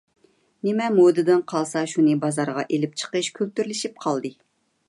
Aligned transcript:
نېمە 0.67 0.87
مودىدىن 0.95 1.43
قالسا 1.53 1.85
شۇنى 1.93 2.17
بازارغا 2.25 2.67
ئېلىپ 2.71 2.99
چىقىش 3.03 3.33
كۈلتۈرلىشىپ 3.39 4.05
قالدى. 4.07 4.37